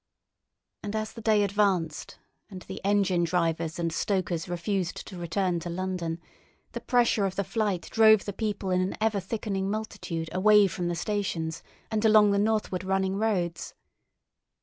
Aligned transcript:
And 0.81 0.95
as 0.95 1.13
the 1.13 1.21
day 1.21 1.43
advanced 1.43 2.17
and 2.49 2.63
the 2.63 2.81
engine 2.83 3.23
drivers 3.23 3.77
and 3.77 3.93
stokers 3.93 4.49
refused 4.49 5.05
to 5.05 5.15
return 5.15 5.59
to 5.59 5.69
London, 5.69 6.19
the 6.71 6.81
pressure 6.81 7.27
of 7.27 7.35
the 7.35 7.43
flight 7.43 7.83
drove 7.91 8.25
the 8.25 8.33
people 8.33 8.71
in 8.71 8.81
an 8.81 8.97
ever 8.99 9.19
thickening 9.19 9.69
multitude 9.69 10.31
away 10.33 10.65
from 10.65 10.87
the 10.87 10.95
stations 10.95 11.61
and 11.91 12.03
along 12.03 12.31
the 12.31 12.39
northward 12.39 12.83
running 12.83 13.17
roads. 13.17 13.75